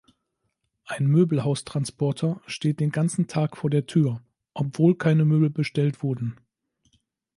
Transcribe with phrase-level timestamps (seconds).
[0.85, 4.19] Ein Möbelhaustransporter steht den ganzen Tag vor der Tür,
[4.55, 6.39] obwohl keine Möbel bestellt wurden.